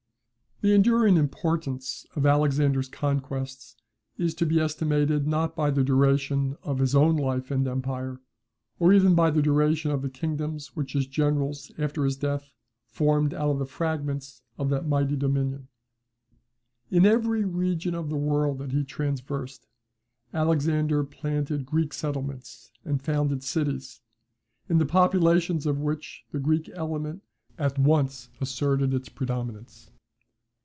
[0.61, 3.75] ]The enduring importance of Alexander's conquests
[4.19, 8.21] is to be estimated not by the duration of his own life and empire,
[8.77, 12.51] or even by the duration of the kingdoms which his generals after his death
[12.85, 15.67] formed out of the fragments of that mighty dominion.
[16.91, 19.65] In every region of the world that he traversed,
[20.31, 24.01] Alexander planted Greek settlements, and founded cities,
[24.69, 27.23] in the populations of which the Greek element
[27.57, 29.87] at once asserted its predominance.